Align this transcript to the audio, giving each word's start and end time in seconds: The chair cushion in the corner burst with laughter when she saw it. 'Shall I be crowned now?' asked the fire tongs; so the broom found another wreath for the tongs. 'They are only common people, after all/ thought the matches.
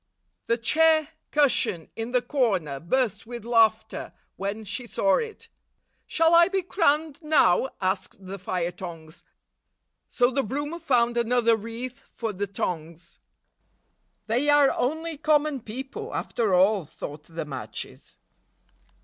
The 0.47 0.57
chair 0.57 1.09
cushion 1.29 1.91
in 1.95 2.11
the 2.11 2.23
corner 2.23 2.79
burst 2.79 3.27
with 3.27 3.45
laughter 3.45 4.13
when 4.35 4.63
she 4.65 4.87
saw 4.87 5.17
it. 5.17 5.47
'Shall 6.07 6.33
I 6.33 6.47
be 6.47 6.63
crowned 6.63 7.21
now?' 7.21 7.69
asked 7.79 8.25
the 8.25 8.39
fire 8.39 8.71
tongs; 8.71 9.23
so 10.09 10.31
the 10.31 10.41
broom 10.41 10.79
found 10.79 11.17
another 11.17 11.55
wreath 11.55 11.99
for 12.11 12.33
the 12.33 12.47
tongs. 12.47 13.19
'They 14.25 14.49
are 14.49 14.71
only 14.71 15.17
common 15.17 15.59
people, 15.61 16.15
after 16.15 16.51
all/ 16.55 16.83
thought 16.85 17.25
the 17.25 17.45
matches. 17.45 18.17